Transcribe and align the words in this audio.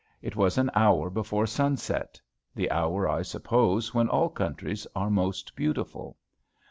It 0.19 0.35
was 0.35 0.57
an 0.57 0.71
hour 0.73 1.11
before 1.11 1.45
sunset, 1.45 2.19
the 2.55 2.71
hour, 2.71 3.07
I 3.07 3.21
suppose, 3.21 3.93
when 3.93 4.09
all 4.09 4.29
countries 4.29 4.87
are 4.95 5.11
most 5.11 5.55
beautiful. 5.55 6.17